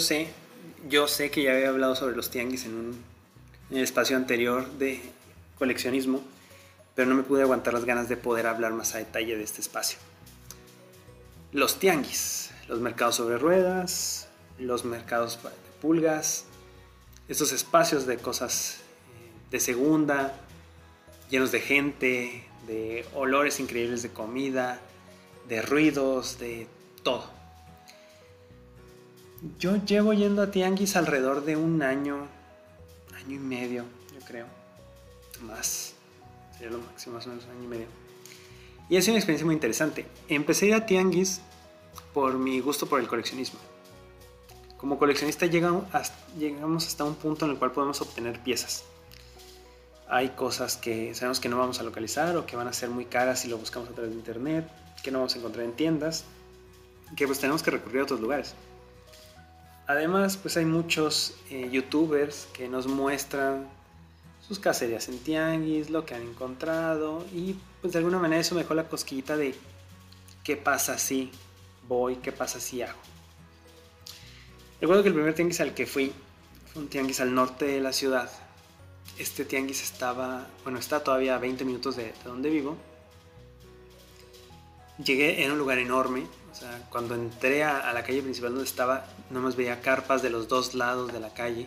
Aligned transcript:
yo 0.00 0.06
sé, 0.06 0.28
yo 0.88 1.06
sé 1.08 1.30
que 1.30 1.42
ya 1.42 1.52
había 1.52 1.68
hablado 1.68 1.94
sobre 1.94 2.16
los 2.16 2.30
tianguis 2.30 2.64
en, 2.64 2.74
un, 2.74 3.04
en 3.70 3.76
el 3.76 3.84
espacio 3.84 4.16
anterior 4.16 4.66
de 4.78 4.98
coleccionismo, 5.58 6.22
pero 6.94 7.06
no 7.10 7.16
me 7.16 7.22
pude 7.22 7.42
aguantar 7.42 7.74
las 7.74 7.84
ganas 7.84 8.08
de 8.08 8.16
poder 8.16 8.46
hablar 8.46 8.72
más 8.72 8.94
a 8.94 8.98
detalle 8.98 9.36
de 9.36 9.44
este 9.44 9.60
espacio. 9.60 9.98
Los 11.52 11.78
tianguis, 11.78 12.50
los 12.66 12.80
mercados 12.80 13.16
sobre 13.16 13.36
ruedas, 13.36 14.28
los 14.58 14.86
mercados 14.86 15.38
de 15.42 15.50
pulgas, 15.82 16.46
estos 17.28 17.52
espacios 17.52 18.06
de 18.06 18.16
cosas 18.16 18.78
eh, 18.78 19.50
de 19.50 19.60
segunda, 19.60 20.32
llenos 21.28 21.52
de 21.52 21.60
gente, 21.60 22.48
de 22.66 23.04
olores 23.14 23.60
increíbles 23.60 24.02
de 24.02 24.08
comida, 24.08 24.80
de 25.46 25.60
ruidos, 25.60 26.38
de 26.38 26.68
todo. 27.02 27.39
Yo 29.58 29.76
llevo 29.76 30.12
yendo 30.12 30.42
a 30.42 30.50
Tianguis 30.50 30.96
alrededor 30.96 31.44
de 31.44 31.56
un 31.56 31.82
año, 31.82 32.28
año 33.16 33.36
y 33.36 33.38
medio, 33.38 33.84
yo 34.12 34.26
creo. 34.26 34.46
Más. 35.42 35.94
Sería 36.52 36.72
lo 36.72 36.78
máximo, 36.78 37.14
más 37.14 37.26
o 37.26 37.30
menos 37.30 37.44
año 37.46 37.64
y 37.64 37.66
medio. 37.66 37.86
Y 38.90 39.00
sido 39.00 39.14
una 39.14 39.18
experiencia 39.18 39.46
muy 39.46 39.54
interesante. 39.54 40.04
Empecé 40.28 40.66
a 40.66 40.68
ir 40.68 40.74
a 40.74 40.84
Tianguis 40.84 41.40
por 42.12 42.34
mi 42.34 42.60
gusto 42.60 42.86
por 42.86 43.00
el 43.00 43.08
coleccionismo. 43.08 43.58
Como 44.76 44.98
coleccionista 44.98 45.46
llegamos 45.46 45.86
hasta 46.86 47.04
un 47.04 47.14
punto 47.14 47.46
en 47.46 47.52
el 47.52 47.58
cual 47.58 47.72
podemos 47.72 48.00
obtener 48.02 48.40
piezas. 48.40 48.84
Hay 50.06 50.30
cosas 50.30 50.76
que 50.76 51.14
sabemos 51.14 51.40
que 51.40 51.48
no 51.48 51.58
vamos 51.58 51.80
a 51.80 51.82
localizar 51.82 52.36
o 52.36 52.44
que 52.44 52.56
van 52.56 52.66
a 52.66 52.72
ser 52.74 52.90
muy 52.90 53.06
caras 53.06 53.40
si 53.40 53.48
lo 53.48 53.56
buscamos 53.56 53.88
a 53.88 53.92
través 53.92 54.10
de 54.10 54.18
internet, 54.18 54.68
que 55.02 55.10
no 55.10 55.18
vamos 55.18 55.34
a 55.34 55.38
encontrar 55.38 55.64
en 55.64 55.72
tiendas, 55.72 56.24
que 57.16 57.26
pues 57.26 57.38
tenemos 57.38 57.62
que 57.62 57.70
recurrir 57.70 58.00
a 58.00 58.04
otros 58.04 58.20
lugares. 58.20 58.54
Además, 59.90 60.36
pues 60.36 60.56
hay 60.56 60.66
muchos 60.66 61.34
eh, 61.50 61.68
youtubers 61.72 62.46
que 62.52 62.68
nos 62.68 62.86
muestran 62.86 63.68
sus 64.46 64.60
cacerías 64.60 65.08
en 65.08 65.18
tianguis, 65.18 65.90
lo 65.90 66.06
que 66.06 66.14
han 66.14 66.22
encontrado 66.22 67.26
y 67.34 67.56
pues 67.80 67.92
de 67.92 67.98
alguna 67.98 68.20
manera 68.20 68.40
eso 68.40 68.54
me 68.54 68.60
dejó 68.60 68.74
la 68.74 68.88
cosquillita 68.88 69.36
de 69.36 69.52
qué 70.44 70.56
pasa 70.56 70.96
si 70.96 71.32
voy, 71.88 72.14
qué 72.14 72.30
pasa 72.30 72.60
si 72.60 72.82
hago. 72.82 73.00
Recuerdo 74.80 75.02
que 75.02 75.08
el 75.08 75.14
primer 75.16 75.34
tianguis 75.34 75.60
al 75.60 75.74
que 75.74 75.86
fui 75.86 76.12
fue 76.72 76.82
un 76.82 76.88
tianguis 76.88 77.18
al 77.18 77.34
norte 77.34 77.64
de 77.64 77.80
la 77.80 77.92
ciudad. 77.92 78.30
Este 79.18 79.44
tianguis 79.44 79.82
estaba, 79.82 80.46
bueno, 80.62 80.78
está 80.78 81.02
todavía 81.02 81.34
a 81.34 81.38
20 81.38 81.64
minutos 81.64 81.96
de, 81.96 82.04
de 82.04 82.14
donde 82.26 82.48
vivo. 82.48 82.76
Llegué 85.04 85.44
en 85.44 85.52
un 85.52 85.58
lugar 85.58 85.78
enorme, 85.78 86.26
o 86.50 86.54
sea, 86.54 86.86
cuando 86.90 87.14
entré 87.14 87.64
a, 87.64 87.92
la 87.92 88.02
calle 88.02 88.22
principal 88.22 88.50
donde 88.50 88.68
estaba, 88.68 89.06
nomás 89.30 89.56
veía 89.56 89.80
carpas 89.80 90.20
de 90.20 90.30
los 90.30 90.48
dos 90.48 90.74
lados 90.74 91.12
de 91.12 91.20
la 91.20 91.32
calle. 91.32 91.66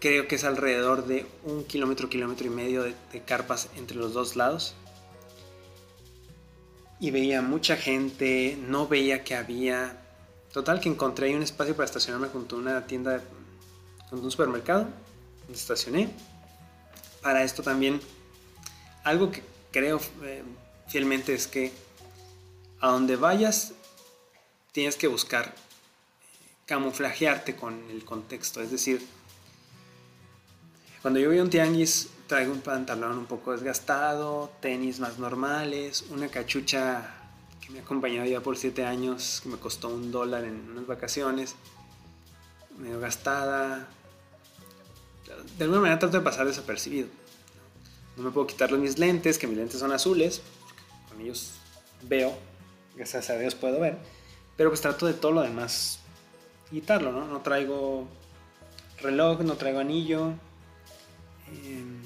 Creo 0.00 0.28
que 0.28 0.34
es 0.34 0.44
alrededor 0.44 1.06
de 1.06 1.26
un 1.44 1.64
kilómetro, 1.64 2.10
kilómetro 2.10 2.46
y 2.46 2.50
medio 2.50 2.82
de, 2.82 2.94
carpas 3.24 3.68
entre 3.76 3.96
los 3.96 4.12
dos 4.12 4.36
lados. 4.36 4.74
Y 7.00 7.10
veía 7.10 7.40
mucha 7.40 7.76
gente, 7.76 8.58
no 8.68 8.86
veía 8.86 9.24
que 9.24 9.34
había... 9.34 10.00
Total 10.52 10.80
que 10.80 10.88
encontré 10.88 11.28
ahí 11.28 11.34
un 11.34 11.42
espacio 11.42 11.74
para 11.74 11.86
estacionarme 11.86 12.28
junto 12.28 12.56
a 12.56 12.58
una 12.58 12.86
tienda, 12.86 13.22
junto 14.10 14.22
a 14.22 14.24
un 14.24 14.30
supermercado. 14.30 14.86
Me 15.48 15.54
estacioné. 15.54 16.10
Para 17.22 17.42
esto 17.42 17.62
también, 17.62 18.00
algo 19.02 19.30
que 19.30 19.42
creo 19.72 19.98
eh, 20.22 20.42
fielmente 20.88 21.34
es 21.34 21.46
que 21.46 21.72
a 22.80 22.88
donde 22.88 23.16
vayas 23.16 23.72
tienes 24.72 24.96
que 24.96 25.06
buscar 25.06 25.54
camuflajearte 26.66 27.56
con 27.56 27.90
el 27.90 28.04
contexto. 28.04 28.60
Es 28.60 28.70
decir, 28.70 29.06
cuando 31.02 31.20
yo 31.20 31.28
voy 31.28 31.38
a 31.38 31.42
un 31.42 31.50
tianguis 31.50 32.08
traigo 32.26 32.52
un 32.52 32.60
pantalón 32.60 33.18
un 33.18 33.26
poco 33.26 33.52
desgastado, 33.52 34.50
tenis 34.60 34.98
más 34.98 35.18
normales, 35.18 36.04
una 36.10 36.28
cachucha 36.28 37.14
que 37.60 37.70
me 37.70 37.78
ha 37.78 37.82
acompañado 37.82 38.26
ya 38.26 38.40
por 38.40 38.56
siete 38.56 38.84
años, 38.84 39.40
que 39.42 39.50
me 39.50 39.56
costó 39.56 39.88
un 39.88 40.10
dólar 40.10 40.44
en 40.44 40.70
unas 40.70 40.86
vacaciones, 40.86 41.54
medio 42.78 43.00
gastada. 43.00 43.88
De 45.58 45.64
alguna 45.64 45.80
manera 45.80 45.98
trato 45.98 46.18
de 46.18 46.24
pasar 46.24 46.46
desapercibido. 46.46 47.08
No 48.16 48.24
me 48.24 48.30
puedo 48.30 48.46
quitar 48.46 48.72
mis 48.72 48.98
lentes, 48.98 49.38
que 49.38 49.46
mis 49.46 49.56
lentes 49.56 49.80
son 49.80 49.92
azules, 49.92 50.42
con 51.14 51.22
ellos 51.22 51.52
veo 52.02 52.36
gracias 52.96 53.30
a 53.30 53.38
Dios 53.38 53.54
puedo 53.54 53.80
ver. 53.80 53.96
Pero 54.56 54.70
pues 54.70 54.80
trato 54.80 55.06
de 55.06 55.14
todo 55.14 55.32
lo 55.32 55.42
demás 55.42 56.00
quitarlo, 56.70 57.12
¿no? 57.12 57.26
No 57.26 57.40
traigo 57.40 58.06
reloj, 59.00 59.40
no 59.40 59.56
traigo 59.56 59.80
anillo, 59.80 60.32
em, 61.48 62.00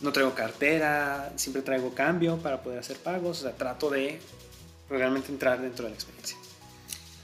no 0.00 0.12
traigo 0.12 0.34
cartera, 0.34 1.32
siempre 1.36 1.62
traigo 1.62 1.94
cambio 1.94 2.36
para 2.38 2.62
poder 2.62 2.78
hacer 2.78 2.98
pagos, 2.98 3.40
o 3.40 3.42
sea, 3.42 3.56
trato 3.56 3.90
de 3.90 4.20
realmente 4.88 5.32
entrar 5.32 5.60
dentro 5.60 5.84
de 5.84 5.90
la 5.90 5.94
experiencia. 5.94 6.36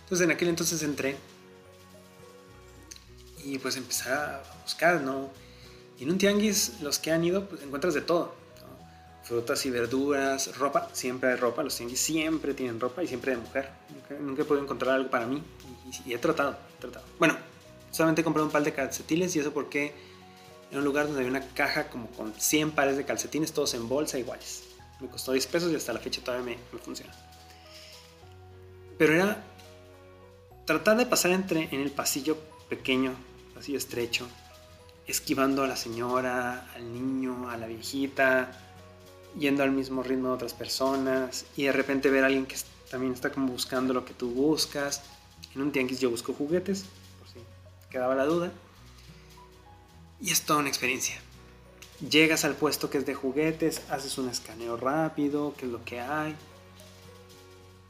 Entonces 0.03 0.25
en 0.25 0.31
aquel 0.31 0.48
entonces 0.48 0.82
entré 0.82 1.16
y 3.44 3.59
pues 3.59 3.76
empecé 3.76 4.10
a 4.10 4.42
buscar, 4.62 5.00
¿no? 5.00 5.31
En 5.98 6.10
un 6.10 6.19
tianguis 6.19 6.81
los 6.81 6.98
que 6.98 7.12
han 7.12 7.25
ido 7.25 7.48
pues 7.48 7.62
encuentras 7.62 7.94
de 7.94 8.00
todo 8.00 8.41
frutas 9.22 9.65
y 9.66 9.71
verduras, 9.71 10.56
ropa, 10.56 10.88
siempre 10.93 11.31
hay 11.31 11.37
ropa, 11.37 11.62
los 11.62 11.77
tianguis 11.77 12.00
siempre 12.00 12.55
tienen 12.55 12.81
ropa 12.81 13.03
y 13.03 13.09
siempre 13.09 13.33
de 13.33 13.38
mujer. 13.38 13.71
Nunca, 14.21 14.43
he 14.43 14.44
podido 14.44 14.65
encontrar 14.65 14.97
algo 14.97 15.10
para 15.10 15.27
mí 15.27 15.43
y, 16.05 16.12
he 16.12 16.19
tratado, 16.19 16.56
tratado. 16.81 17.05
Bueno, 17.19 17.37
solamente 17.91 18.25
compré 18.25 18.43
un 18.43 18.50
par 18.50 18.65
de 18.65 18.72
calcetines 18.72 19.34
y 19.37 19.41
eso 19.41 19.53
porque 19.53 19.93
en 20.71 20.78
un 20.78 20.84
lugar 20.84 21.06
donde 21.06 21.21
había 21.21 21.31
una 21.31 21.47
caja 21.55 21.88
como 21.88 22.09
con 22.09 22.34
100 22.34 22.72
pares 22.72 22.97
de 22.97 23.05
calcetines, 23.05 23.53
todos 23.53 23.75
en 23.75 23.88
bolsa 23.88 24.19
iguales. 24.19 24.65
Me 25.00 25.09
costó 25.09 25.33
10 25.33 25.47
pesos 25.47 25.72
y 25.72 25.77
hasta 25.77 25.93
la 25.93 26.00
fecha 26.00 26.22
todavía 26.22 26.44
me, 26.44 26.59
me 26.72 26.78
funciona. 26.78 27.12
Pero 28.99 29.15
era 29.15 29.44
tratar 30.65 30.97
de 30.97 31.06
pasar 31.06 31.33
entre, 31.33 31.69
en 31.72 31.81
el 31.81 31.91
pasillo 31.91 32.37
pequeño, 32.69 33.15
pasillo 33.54 33.78
estrecho, 33.78 34.27
esquivando 35.06 35.62
a 35.62 35.66
la 35.66 35.77
señora, 35.77 36.71
al 36.75 36.93
niño, 36.93 37.50
a 37.50 37.56
la 37.56 37.66
viejita, 37.66 38.72
yendo 39.38 39.62
al 39.62 39.70
mismo 39.70 40.03
ritmo 40.03 40.28
de 40.28 40.34
otras 40.34 40.54
personas 40.54 41.47
y 41.56 41.65
de 41.65 41.72
repente 41.72 42.10
ver 42.10 42.25
a 42.25 42.26
alguien 42.26 42.47
que 42.47 42.56
también 42.91 43.12
está 43.12 43.31
como 43.31 43.48
buscando 43.48 43.94
lo 43.94 44.04
que 44.04 44.15
tú 44.15 44.31
buscas. 44.31 45.03
En 45.54 45.62
un 45.62 45.72
tianguis 45.72 46.00
yo 46.00 46.10
busco 46.10 46.32
juguetes, 46.32 46.84
por 47.19 47.28
si 47.28 47.41
quedaba 47.91 48.15
la 48.15 48.25
duda. 48.25 48.53
Y 50.21 50.31
es 50.31 50.42
toda 50.42 50.60
una 50.60 50.69
experiencia. 50.69 51.21
Llegas 52.09 52.44
al 52.44 52.54
puesto 52.54 52.91
que 52.91 52.98
es 52.98 53.06
de 53.06 53.15
juguetes, 53.15 53.82
haces 53.91 54.19
un 54.19 54.28
escaneo 54.28 54.76
rápido, 54.76 55.54
qué 55.56 55.66
es 55.66 55.72
lo 55.72 55.84
que 55.84 56.00
hay. 56.00 56.37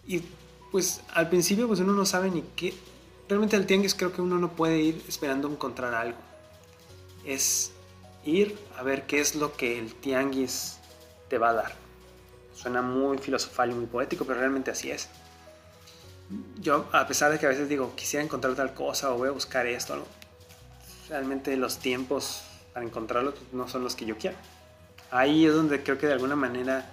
Y 0.06 0.22
pues 0.70 1.00
al 1.12 1.28
principio 1.28 1.66
pues 1.66 1.80
uno 1.80 1.92
no 1.92 2.06
sabe 2.06 2.30
ni 2.30 2.42
qué. 2.56 2.74
Realmente 3.28 3.56
al 3.56 3.66
tianguis 3.66 3.94
creo 3.94 4.12
que 4.12 4.22
uno 4.22 4.38
no 4.38 4.52
puede 4.52 4.80
ir 4.80 5.02
esperando 5.08 5.48
encontrar 5.48 5.94
algo. 5.94 6.18
Es 7.24 7.72
ir 8.24 8.58
a 8.76 8.82
ver 8.82 9.06
qué 9.06 9.20
es 9.20 9.34
lo 9.34 9.56
que 9.56 9.78
el 9.78 9.94
tianguis 9.94 10.78
te 11.32 11.38
va 11.38 11.48
a 11.48 11.54
dar. 11.54 11.72
Suena 12.54 12.82
muy 12.82 13.16
filosofal 13.16 13.70
y 13.70 13.74
muy 13.74 13.86
poético, 13.86 14.26
pero 14.26 14.38
realmente 14.38 14.70
así 14.70 14.90
es. 14.90 15.08
Yo, 16.60 16.90
a 16.92 17.06
pesar 17.06 17.32
de 17.32 17.38
que 17.38 17.46
a 17.46 17.48
veces 17.48 17.70
digo, 17.70 17.96
quisiera 17.96 18.22
encontrar 18.22 18.54
tal 18.54 18.74
cosa 18.74 19.10
o 19.10 19.16
voy 19.16 19.28
a 19.28 19.30
buscar 19.30 19.66
esto, 19.66 20.06
realmente 21.08 21.56
los 21.56 21.78
tiempos 21.78 22.42
para 22.74 22.84
encontrarlo 22.84 23.32
no 23.52 23.66
son 23.66 23.82
los 23.82 23.96
que 23.96 24.04
yo 24.04 24.18
quiero. 24.18 24.36
Ahí 25.10 25.46
es 25.46 25.54
donde 25.54 25.82
creo 25.82 25.96
que 25.96 26.06
de 26.06 26.12
alguna 26.12 26.36
manera 26.36 26.84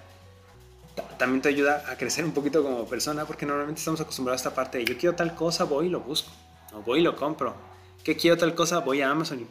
también 1.18 1.42
te 1.42 1.50
ayuda 1.50 1.84
a 1.86 1.98
crecer 1.98 2.24
un 2.24 2.32
poquito 2.32 2.62
como 2.62 2.86
persona, 2.86 3.26
porque 3.26 3.44
normalmente 3.44 3.80
estamos 3.80 4.00
acostumbrados 4.00 4.40
a 4.40 4.48
esta 4.48 4.54
parte 4.54 4.78
de 4.78 4.86
yo 4.86 4.96
quiero 4.96 5.16
tal 5.16 5.34
cosa, 5.34 5.64
voy 5.64 5.88
y 5.88 5.90
lo 5.90 6.00
busco, 6.00 6.30
o 6.72 6.80
voy 6.80 7.00
y 7.00 7.02
lo 7.02 7.14
compro. 7.14 7.54
¿Qué 8.02 8.16
quiero 8.16 8.38
tal 8.38 8.54
cosa? 8.54 8.78
Voy 8.78 9.02
a 9.02 9.10
Amazon. 9.10 9.46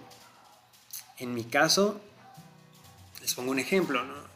En 1.20 1.36
mi 1.36 1.44
caso, 1.44 2.02
les 3.22 3.36
pongo 3.36 3.52
un 3.52 3.60
ejemplo, 3.60 4.04
¿no? 4.04 4.29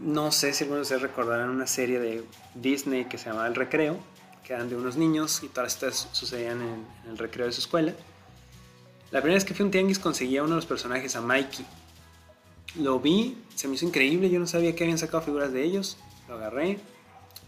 No 0.00 0.30
sé 0.30 0.52
si 0.52 0.64
algunos 0.64 0.88
de 0.88 0.94
ustedes 0.94 1.10
recordarán 1.10 1.48
una 1.48 1.66
serie 1.66 1.98
de 1.98 2.24
Disney 2.54 3.06
que 3.06 3.16
se 3.16 3.30
llamaba 3.30 3.46
El 3.46 3.54
Recreo, 3.54 3.98
que 4.44 4.52
eran 4.52 4.68
de 4.68 4.76
unos 4.76 4.96
niños 4.96 5.42
y 5.42 5.48
todas 5.48 5.72
estas 5.72 6.08
sucedían 6.12 6.60
en, 6.60 6.86
el 7.08 7.16
recreo 7.16 7.46
de 7.46 7.52
su 7.52 7.60
escuela. 7.60 7.94
La 9.10 9.20
primera 9.20 9.36
vez 9.36 9.44
que 9.44 9.54
fui 9.54 9.62
a 9.62 9.66
un 9.66 9.70
tianguis 9.70 9.98
conseguí 9.98 10.36
a 10.36 10.42
uno 10.42 10.50
de 10.50 10.56
los 10.56 10.66
personajes, 10.66 11.16
a 11.16 11.22
Mikey. 11.22 11.64
Lo 12.76 13.00
vi, 13.00 13.42
se 13.54 13.68
me 13.68 13.74
hizo 13.74 13.86
increíble, 13.86 14.28
yo 14.28 14.38
no 14.38 14.46
sabía 14.46 14.76
que 14.76 14.84
habían 14.84 14.98
sacado 14.98 15.22
figuras 15.22 15.52
de 15.52 15.64
ellos, 15.64 15.96
lo 16.28 16.34
agarré. 16.34 16.78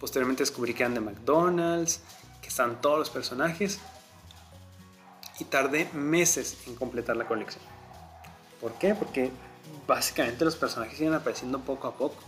Posteriormente 0.00 0.42
descubrí 0.42 0.72
que 0.72 0.84
eran 0.84 0.94
de 0.94 1.00
McDonald's, 1.00 2.00
que 2.40 2.48
están 2.48 2.80
todos 2.80 2.98
los 2.98 3.10
personajes. 3.10 3.78
Y 5.38 5.44
tardé 5.44 5.90
meses 5.92 6.56
en 6.66 6.76
completar 6.76 7.16
la 7.16 7.26
colección. 7.26 7.62
¿Por 8.60 8.72
qué? 8.74 8.94
Porque 8.94 9.30
básicamente 9.86 10.44
los 10.44 10.56
personajes 10.56 10.98
iban 11.00 11.14
apareciendo 11.14 11.60
poco 11.60 11.86
a 11.86 11.94
poco 11.94 12.27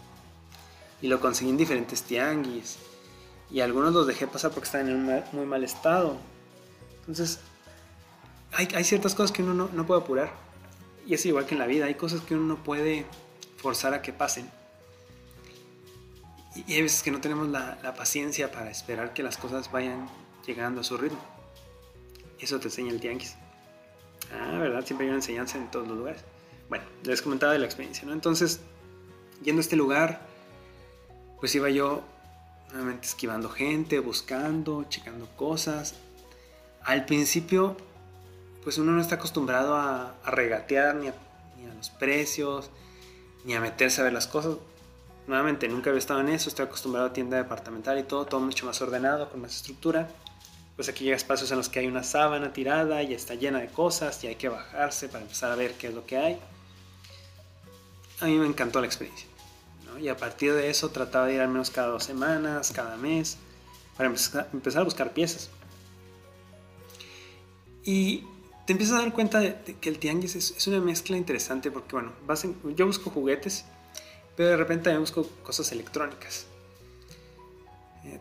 y 1.02 1.08
lo 1.08 1.20
conseguí 1.20 1.50
en 1.50 1.56
diferentes 1.56 2.02
tianguis. 2.02 2.78
Y 3.50 3.60
algunos 3.60 3.92
los 3.92 4.06
dejé 4.06 4.26
pasar 4.26 4.52
porque 4.52 4.66
estaban 4.66 4.88
en 4.88 4.96
un 4.96 5.22
muy 5.32 5.46
mal 5.46 5.64
estado. 5.64 6.16
Entonces, 7.00 7.40
hay, 8.52 8.68
hay 8.74 8.84
ciertas 8.84 9.14
cosas 9.14 9.32
que 9.32 9.42
uno 9.42 9.54
no, 9.54 9.70
no, 9.72 9.86
puede 9.86 10.00
apurar. 10.02 10.32
Y 11.06 11.14
es 11.14 11.26
igual 11.26 11.46
que 11.46 11.54
en 11.54 11.58
la 11.58 11.66
vida, 11.66 11.86
hay 11.86 11.94
cosas 11.94 12.20
que 12.20 12.34
uno 12.34 12.44
no 12.44 12.62
puede 12.62 13.06
forzar 13.56 13.94
a 13.94 14.02
que 14.02 14.12
pasen. 14.12 14.48
Y 16.54 16.74
hay 16.74 16.82
veces 16.82 17.02
que 17.02 17.10
no 17.10 17.20
tenemos 17.20 17.48
la, 17.48 17.78
la 17.82 17.94
paciencia 17.94 18.52
para 18.52 18.70
esperar 18.70 19.12
que 19.14 19.22
las 19.22 19.36
cosas 19.36 19.70
vayan 19.72 20.08
llegando 20.46 20.82
a 20.82 20.84
su 20.84 20.96
ritmo. 20.96 21.20
Eso 22.38 22.58
te 22.60 22.68
enseña 22.68 22.92
el 22.92 23.00
tianguis. 23.00 23.36
Ah, 24.32 24.58
¿verdad? 24.58 24.84
Siempre 24.84 25.06
hay 25.06 25.10
una 25.10 25.18
enseñanza 25.18 25.58
en 25.58 25.70
todos 25.70 25.88
los 25.88 25.96
lugares. 25.96 26.22
Bueno, 26.68 26.84
les 27.02 27.20
comentaba 27.20 27.52
de 27.52 27.58
la 27.58 27.66
experiencia, 27.66 28.06
¿no? 28.06 28.12
Entonces, 28.12 28.60
yendo 29.42 29.60
a 29.60 29.62
este 29.62 29.76
lugar, 29.76 30.29
pues 31.40 31.54
iba 31.54 31.70
yo 31.70 32.02
nuevamente 32.70 33.06
esquivando 33.06 33.48
gente, 33.48 33.98
buscando, 33.98 34.84
checando 34.88 35.26
cosas. 35.36 35.94
Al 36.82 37.04
principio, 37.04 37.76
pues 38.62 38.78
uno 38.78 38.92
no 38.92 39.00
está 39.00 39.16
acostumbrado 39.16 39.74
a, 39.76 40.14
regatear 40.24 40.94
ni 40.96 41.08
a, 41.08 41.14
los 41.76 41.90
precios, 41.90 42.70
ni 43.44 43.54
a 43.54 43.60
meterse 43.60 44.00
a 44.00 44.04
ver 44.04 44.12
las 44.12 44.26
cosas. 44.26 44.56
Nuevamente, 45.26 45.68
nunca 45.68 45.90
había 45.90 45.98
estado 45.98 46.20
en 46.20 46.28
eso, 46.28 46.48
estoy 46.48 46.66
acostumbrado 46.66 47.08
a 47.08 47.12
tienda 47.12 47.36
departamental 47.36 47.98
y 47.98 48.02
todo, 48.02 48.26
todo 48.26 48.40
mucho 48.40 48.66
más 48.66 48.80
ordenado, 48.82 49.30
con 49.30 49.40
más 49.40 49.56
estructura. 49.56 50.08
Pues 50.76 50.88
aquí 50.88 51.04
llega 51.04 51.16
espacios 51.16 51.50
en 51.50 51.58
los 51.58 51.68
que 51.68 51.80
hay 51.80 51.86
una 51.86 52.02
sábana 52.02 52.52
tirada 52.52 53.02
y 53.02 53.12
está 53.12 53.34
llena 53.34 53.60
de 53.60 53.68
cosas 53.68 54.22
y 54.24 54.28
hay 54.28 54.36
que 54.36 54.48
bajarse 54.48 55.08
para 55.08 55.22
empezar 55.22 55.52
a 55.52 55.54
ver 55.54 55.74
qué 55.74 55.88
es 55.88 55.94
lo 55.94 56.06
que 56.06 56.16
hay. 56.16 56.40
A 58.20 58.26
mí 58.26 58.36
me 58.36 58.46
encantó 58.46 58.80
la 58.80 58.86
experiencia. 58.86 59.29
Y 59.98 60.08
a 60.08 60.16
partir 60.16 60.52
de 60.52 60.70
eso 60.70 60.90
trataba 60.90 61.26
de 61.26 61.34
ir 61.34 61.40
al 61.40 61.48
menos 61.48 61.70
cada 61.70 61.88
dos 61.88 62.04
semanas, 62.04 62.72
cada 62.72 62.96
mes, 62.96 63.38
para 63.96 64.08
empezar 64.08 64.80
a 64.80 64.84
buscar 64.84 65.12
piezas. 65.12 65.50
Y 67.84 68.24
te 68.66 68.72
empiezas 68.72 68.98
a 68.98 69.02
dar 69.02 69.12
cuenta 69.12 69.40
de, 69.40 69.56
que 69.80 69.88
el 69.88 69.98
tianguis 69.98 70.36
es, 70.36 70.66
una 70.66 70.80
mezcla 70.80 71.16
interesante 71.16 71.70
porque, 71.70 71.96
bueno, 71.96 72.12
yo 72.76 72.86
busco 72.86 73.10
juguetes, 73.10 73.64
pero 74.36 74.50
de 74.50 74.56
repente 74.56 74.84
también 74.84 75.00
busco 75.00 75.26
cosas 75.42 75.72
electrónicas. 75.72 76.46
Eh, 78.04 78.20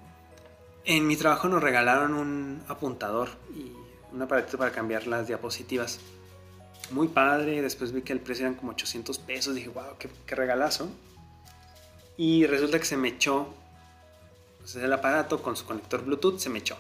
en 0.86 1.07
mi 1.07 1.16
trabajo 1.16 1.48
nos 1.48 1.62
regalaron 1.62 2.13
un 2.13 2.63
apuntador 2.68 3.30
y 3.56 3.71
un 4.12 4.21
aparatito 4.21 4.57
para 4.57 4.71
cambiar 4.71 5.07
las 5.07 5.27
diapositivas. 5.27 6.00
Muy 6.92 7.10
padre, 7.10 7.62
después 7.62 7.92
vi 7.92 8.01
que 8.01 8.13
el 8.13 8.19
precio 8.19 8.45
eran 8.45 8.56
como 8.56 8.71
800 8.71 9.19
pesos, 9.19 9.54
dije, 9.54 9.69
wow, 9.69 9.98
qué, 10.00 10.10
qué 10.25 10.36
regalazo. 10.36 10.89
Y 12.19 12.45
resulta 12.48 12.77
que 12.77 12.83
se 12.83 12.98
me 12.98 13.07
echó 13.07 13.48
pues, 14.57 14.75
el 14.75 14.92
aparato 14.92 15.42
con 15.42 15.56
su 15.56 15.63
conector 15.63 16.04
Bluetooth, 16.04 16.38
se 16.38 16.50
me 16.50 16.60
echó. 16.60 16.75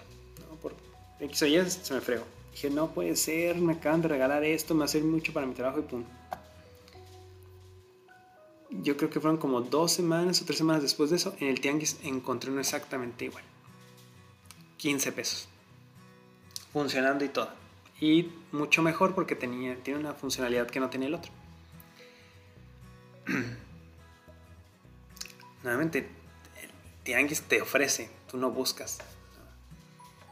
Por 0.61 0.73
X 1.21 1.43
o 1.43 1.45
Y 1.45 1.69
se 1.69 1.93
me 1.93 2.01
fregó. 2.01 2.25
Dije, 2.51 2.69
no 2.69 2.89
puede 2.89 3.15
ser, 3.15 3.55
me 3.55 3.71
acaban 3.71 4.01
de 4.01 4.09
regalar 4.09 4.43
esto, 4.43 4.73
me 4.73 4.79
va 4.79 4.85
a 4.85 4.89
servir 4.89 5.09
mucho 5.09 5.31
para 5.31 5.45
mi 5.45 5.53
trabajo 5.53 5.79
y 5.79 5.83
pum. 5.83 6.03
Yo 8.69 8.97
creo 8.97 9.09
que 9.09 9.21
fueron 9.21 9.37
como 9.37 9.61
dos 9.61 9.93
semanas 9.93 10.41
o 10.41 10.45
tres 10.45 10.57
semanas 10.57 10.81
después 10.81 11.09
de 11.09 11.15
eso, 11.15 11.33
en 11.39 11.47
el 11.47 11.61
Tianguis 11.61 12.01
encontré 12.03 12.51
uno 12.51 12.59
exactamente 12.59 13.23
igual. 13.23 13.45
15 14.75 15.13
pesos. 15.13 15.47
Funcionando 16.73 17.23
y 17.23 17.29
todo. 17.29 17.47
Y 18.01 18.29
mucho 18.51 18.81
mejor 18.81 19.15
porque 19.15 19.37
tenía, 19.37 19.81
tiene 19.81 20.01
una 20.01 20.13
funcionalidad 20.13 20.67
que 20.67 20.81
no 20.81 20.89
tenía 20.89 21.07
el 21.07 21.15
otro. 21.15 21.31
nuevamente, 25.63 26.09
el 26.61 26.69
tianguis 27.03 27.41
te 27.43 27.61
ofrece, 27.61 28.09
tú 28.29 28.37
no 28.37 28.51
buscas. 28.51 28.99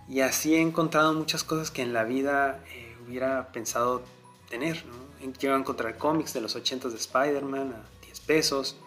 Y 0.07 0.21
así 0.21 0.55
he 0.55 0.61
encontrado 0.61 1.13
muchas 1.13 1.43
cosas 1.43 1.69
que 1.69 1.81
en 1.81 1.93
la 1.93 2.05
vida 2.05 2.63
eh, 2.71 2.95
hubiera 3.05 3.51
pensado 3.51 4.03
tener. 4.49 4.85
¿no? 4.85 5.33
Llego 5.39 5.55
a 5.55 5.57
encontrar 5.57 5.97
cómics 5.97 6.33
de 6.33 6.41
los 6.41 6.55
80 6.55 6.89
de 6.89 6.95
Spider-Man 6.95 7.73
a 7.73 8.05
10 8.05 8.19
pesos. 8.21 8.77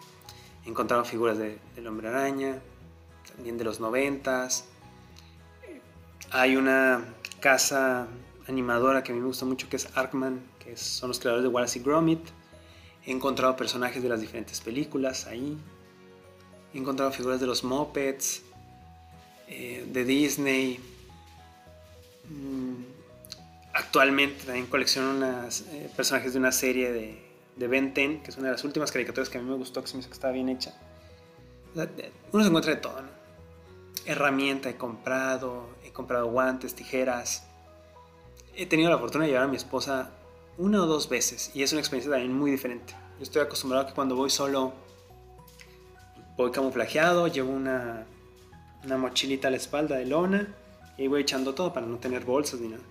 He 0.65 0.69
encontrado 0.69 1.05
figuras 1.05 1.37
de, 1.37 1.59
del 1.75 1.87
Hombre 1.87 2.07
Araña, 2.07 2.59
también 3.27 3.57
de 3.57 3.63
los 3.63 3.79
90 3.79 4.47
Hay 6.31 6.55
una 6.55 7.03
casa 7.39 8.07
animadora 8.47 9.03
que 9.03 9.11
a 9.11 9.15
mí 9.15 9.21
me 9.21 9.27
gusta 9.27 9.45
mucho 9.45 9.69
que 9.69 9.75
es 9.75 9.95
Arkman, 9.95 10.41
que 10.59 10.77
son 10.77 11.09
los 11.09 11.19
creadores 11.19 11.43
de 11.43 11.49
Wallace 11.49 11.79
y 11.79 11.83
Gromit. 11.83 12.21
He 13.05 13.11
encontrado 13.11 13.55
personajes 13.55 14.01
de 14.01 14.09
las 14.09 14.21
diferentes 14.21 14.61
películas 14.61 15.25
ahí. 15.27 15.57
He 16.73 16.77
encontrado 16.77 17.11
figuras 17.11 17.39
de 17.39 17.47
los 17.47 17.63
Muppets, 17.63 18.43
eh, 19.47 19.85
de 19.87 20.05
Disney. 20.05 20.79
Mm, 22.29 22.83
actualmente 23.73 24.45
también 24.45 24.67
colecciono 24.67 25.11
unos 25.11 25.61
eh, 25.61 25.89
personajes 25.95 26.33
de 26.33 26.39
una 26.39 26.51
serie 26.51 26.91
de, 26.91 27.21
de, 27.57 27.67
Ben 27.67 27.93
10, 27.93 28.23
que 28.23 28.31
es 28.31 28.37
una 28.37 28.47
de 28.47 28.53
las 28.53 28.63
últimas 28.63 28.91
caricaturas 28.91 29.29
que 29.29 29.37
a 29.37 29.41
mí 29.41 29.49
me 29.49 29.57
gustó, 29.57 29.81
que 29.81 29.87
se 29.87 29.95
me 29.95 29.99
hizo 29.99 30.09
que 30.09 30.13
estaba 30.13 30.33
bien 30.33 30.49
hecha. 30.49 30.73
Uno 32.31 32.43
se 32.43 32.47
encuentra 32.47 32.75
de 32.75 32.81
todo, 32.81 33.01
¿no? 33.01 33.09
Herramienta 34.05 34.69
he 34.69 34.77
comprado, 34.77 35.69
he 35.85 35.91
comprado 35.91 36.27
guantes, 36.27 36.75
tijeras. 36.75 37.45
He 38.55 38.65
tenido 38.65 38.89
la 38.89 38.97
fortuna 38.97 39.25
de 39.25 39.31
llevar 39.31 39.45
a 39.45 39.47
mi 39.47 39.57
esposa 39.57 40.11
una 40.57 40.81
o 40.83 40.85
dos 40.85 41.07
veces 41.07 41.51
y 41.53 41.63
es 41.63 41.71
una 41.71 41.79
experiencia 41.81 42.11
también 42.11 42.33
muy 42.33 42.51
diferente. 42.51 42.93
Yo 43.17 43.23
estoy 43.23 43.41
acostumbrado 43.41 43.85
a 43.85 43.87
que 43.87 43.93
cuando 43.93 44.15
voy 44.15 44.29
solo 44.29 44.73
voy 46.37 46.51
camuflajeado, 46.51 47.27
llevo 47.27 47.51
una, 47.51 48.05
una 48.83 48.97
mochilita 48.97 49.47
a 49.47 49.51
la 49.51 49.57
espalda 49.57 49.97
de 49.97 50.05
lona 50.05 50.47
y 50.97 51.07
voy 51.07 51.21
echando 51.21 51.55
todo 51.55 51.73
para 51.73 51.85
no 51.85 51.97
tener 51.97 52.25
bolsas 52.25 52.59
ni 52.59 52.69
nada. 52.69 52.83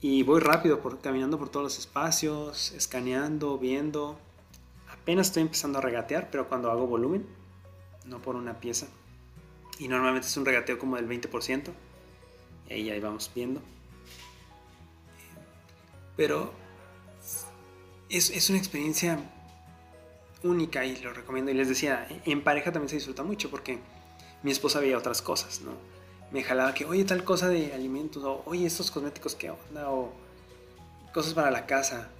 Y 0.00 0.22
voy 0.22 0.40
rápido, 0.40 0.80
por, 0.80 1.00
caminando 1.00 1.38
por 1.38 1.50
todos 1.50 1.64
los 1.64 1.78
espacios, 1.78 2.72
escaneando, 2.72 3.58
viendo. 3.58 4.18
Apenas 4.90 5.28
estoy 5.28 5.42
empezando 5.42 5.78
a 5.78 5.82
regatear, 5.82 6.30
pero 6.30 6.48
cuando 6.48 6.70
hago 6.70 6.86
volumen, 6.86 7.26
no 8.06 8.20
por 8.20 8.34
una 8.34 8.60
pieza. 8.60 8.86
Y 9.78 9.88
normalmente 9.88 10.26
es 10.26 10.36
un 10.36 10.46
regateo 10.46 10.78
como 10.78 10.96
del 10.96 11.08
20%. 11.08 11.70
Y 12.68 12.72
ahí, 12.72 12.90
ahí 12.90 13.00
vamos 13.00 13.30
viendo. 13.34 13.60
Pero 16.16 16.52
es, 18.08 18.30
es 18.30 18.48
una 18.48 18.58
experiencia 18.58 19.18
única 20.42 20.84
y 20.84 20.96
lo 20.96 21.12
recomiendo. 21.12 21.50
Y 21.50 21.54
les 21.54 21.68
decía, 21.68 22.06
en 22.24 22.42
pareja 22.42 22.72
también 22.72 22.88
se 22.88 22.96
disfruta 22.96 23.22
mucho 23.22 23.50
porque 23.50 23.78
mi 24.42 24.50
esposa 24.50 24.80
veía 24.80 24.96
otras 24.96 25.22
cosas, 25.22 25.60
¿no? 25.60 25.72
Me 26.32 26.42
jalaba 26.42 26.74
que, 26.74 26.84
oye, 26.84 27.04
tal 27.04 27.24
cosa 27.24 27.48
de 27.48 27.74
alimentos, 27.74 28.22
o 28.24 28.42
oye, 28.46 28.66
estos 28.66 28.90
cosméticos, 28.90 29.34
¿qué 29.34 29.50
onda? 29.50 29.90
O 29.90 30.12
cosas 31.12 31.34
para 31.34 31.50
la 31.50 31.66
casa. 31.66 32.10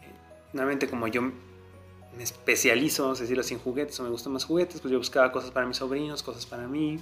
Eh, 0.00 0.12
nuevamente, 0.52 0.88
como 0.88 1.06
yo 1.06 1.22
me 1.22 2.22
especializo, 2.22 3.02
vamos 3.02 3.18
a 3.20 3.22
decirlo, 3.22 3.42
sin 3.42 3.58
juguetes, 3.58 4.00
o 4.00 4.02
me 4.02 4.08
gustan 4.08 4.32
más 4.32 4.44
juguetes, 4.44 4.80
pues 4.80 4.90
yo 4.90 4.98
buscaba 4.98 5.30
cosas 5.30 5.50
para 5.50 5.66
mis 5.66 5.76
sobrinos, 5.76 6.22
cosas 6.22 6.46
para 6.46 6.66
mí. 6.66 6.98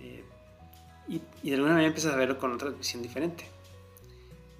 Eh, 0.00 0.24
y, 1.08 1.20
de 1.48 1.54
alguna 1.54 1.72
manera 1.72 1.88
empiezas 1.88 2.12
a 2.12 2.16
verlo 2.16 2.38
con 2.38 2.52
otra 2.52 2.68
visión 2.68 3.02
diferente. 3.02 3.46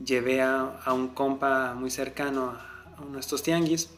Llevé 0.03 0.41
a, 0.41 0.81
a 0.83 0.93
un 0.95 1.09
compa 1.09 1.75
muy 1.75 1.91
cercano 1.91 2.51
a, 2.51 2.95
a 2.97 3.03
uno 3.03 3.15
de 3.15 3.21
estos 3.21 3.43
tianguis 3.43 3.91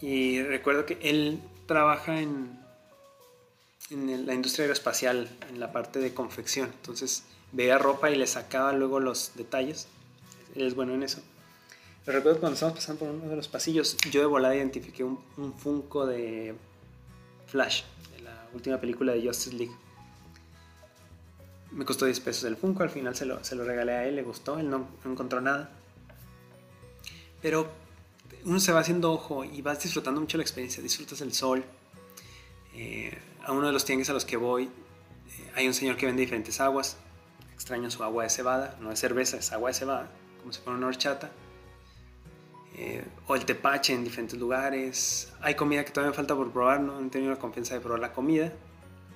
y 0.00 0.42
recuerdo 0.42 0.86
que 0.86 0.98
él 1.02 1.40
trabaja 1.66 2.20
en, 2.20 2.58
en 3.90 4.26
la 4.26 4.34
industria 4.34 4.64
aeroespacial, 4.64 5.28
en 5.48 5.60
la 5.60 5.72
parte 5.72 5.98
de 5.98 6.14
confección. 6.14 6.70
Entonces 6.80 7.24
veía 7.52 7.78
ropa 7.78 8.10
y 8.10 8.16
le 8.16 8.26
sacaba 8.26 8.72
luego 8.72 9.00
los 9.00 9.32
detalles. 9.34 9.88
Él 10.54 10.66
es 10.66 10.74
bueno 10.74 10.94
en 10.94 11.02
eso. 11.02 11.20
Pero 12.04 12.18
recuerdo 12.18 12.40
cuando 12.40 12.54
estábamos 12.54 12.80
pasando 12.80 13.00
por 13.00 13.10
uno 13.10 13.28
de 13.28 13.36
los 13.36 13.48
pasillos, 13.48 13.96
yo 14.10 14.20
de 14.20 14.26
volada 14.26 14.56
identifiqué 14.56 15.04
un, 15.04 15.20
un 15.36 15.52
Funko 15.52 16.06
de 16.06 16.54
Flash, 17.46 17.82
de 18.16 18.22
la 18.22 18.48
última 18.54 18.80
película 18.80 19.12
de 19.12 19.26
Justice 19.26 19.54
League. 19.54 19.74
Me 21.72 21.84
costó 21.84 22.06
10 22.06 22.18
pesos 22.20 22.44
el 22.44 22.56
Funko, 22.56 22.82
al 22.82 22.90
final 22.90 23.14
se 23.14 23.26
lo, 23.26 23.44
se 23.44 23.54
lo 23.54 23.64
regalé 23.64 23.92
a 23.92 24.06
él, 24.06 24.16
le 24.16 24.22
gustó, 24.22 24.58
él 24.58 24.70
no, 24.70 24.88
no 25.04 25.12
encontró 25.12 25.40
nada. 25.40 25.70
Pero 27.42 27.70
uno 28.44 28.60
se 28.60 28.72
va 28.72 28.80
haciendo 28.80 29.12
ojo 29.12 29.44
y 29.44 29.62
vas 29.62 29.82
disfrutando 29.82 30.20
mucho 30.20 30.36
la 30.36 30.42
experiencia, 30.42 30.82
disfrutas 30.82 31.20
el 31.20 31.32
sol. 31.32 31.64
Eh, 32.74 33.16
a 33.44 33.52
uno 33.52 33.66
de 33.66 33.72
los 33.72 33.84
tianguis 33.84 34.08
a 34.10 34.12
los 34.12 34.24
que 34.24 34.36
voy 34.36 34.64
eh, 34.64 35.50
hay 35.54 35.66
un 35.66 35.74
señor 35.74 35.96
que 35.96 36.06
vende 36.06 36.20
diferentes 36.20 36.60
aguas. 36.60 36.96
Extraño 37.54 37.90
su 37.90 38.02
agua 38.02 38.24
de 38.24 38.30
cebada, 38.30 38.76
no 38.80 38.90
es 38.90 38.98
cerveza, 38.98 39.36
es 39.36 39.52
agua 39.52 39.70
de 39.70 39.74
cebada, 39.74 40.10
como 40.40 40.52
si 40.52 40.60
fuera 40.60 40.78
una 40.78 40.86
horchata. 40.86 41.30
Eh, 42.76 43.04
o 43.26 43.34
el 43.34 43.44
tepache 43.44 43.92
en 43.92 44.04
diferentes 44.04 44.38
lugares. 44.38 45.32
Hay 45.42 45.54
comida 45.54 45.84
que 45.84 45.90
todavía 45.90 46.12
me 46.12 46.16
falta 46.16 46.34
por 46.34 46.50
probar, 46.50 46.80
no 46.80 46.98
he 47.00 47.10
tenido 47.10 47.32
la 47.32 47.38
confianza 47.38 47.74
de 47.74 47.80
probar 47.80 48.00
la 48.00 48.12
comida, 48.12 48.52